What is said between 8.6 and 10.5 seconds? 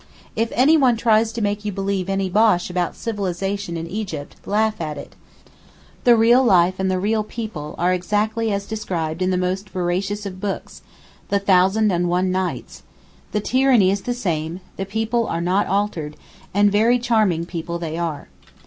described in the most veracious of